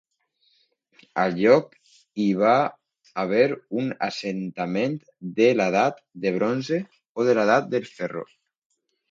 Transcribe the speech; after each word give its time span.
Al 1.23 1.35
lloc 1.41 1.75
hi 2.23 2.25
va 2.39 2.53
haver 3.25 3.43
un 3.83 3.91
assentament 4.07 4.97
de 5.41 5.51
l'edat 5.61 6.03
del 6.25 6.35
bronze 6.41 6.81
o 7.21 7.29
de 7.31 7.39
l'edat 7.43 7.71
del 7.77 7.89
ferro. 7.95 8.27